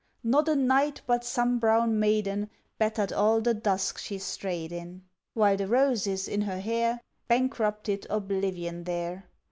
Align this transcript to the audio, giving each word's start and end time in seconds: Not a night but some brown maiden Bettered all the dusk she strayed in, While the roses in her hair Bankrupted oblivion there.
Not 0.23 0.49
a 0.49 0.55
night 0.55 1.01
but 1.05 1.23
some 1.23 1.59
brown 1.59 1.99
maiden 1.99 2.49
Bettered 2.79 3.13
all 3.13 3.39
the 3.39 3.53
dusk 3.53 3.99
she 3.99 4.17
strayed 4.17 4.71
in, 4.71 5.03
While 5.35 5.57
the 5.57 5.67
roses 5.67 6.27
in 6.27 6.41
her 6.41 6.59
hair 6.59 7.01
Bankrupted 7.27 8.07
oblivion 8.09 8.85
there. 8.85 9.25